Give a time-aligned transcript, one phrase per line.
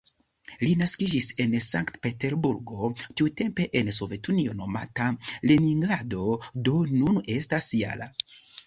[0.61, 2.89] Li naskiĝis en Sankt-Peterburgo,
[3.21, 5.13] tiutempe en Sovetunio nomata
[5.53, 6.35] Leningrado,
[6.71, 8.15] do nun estas -jara.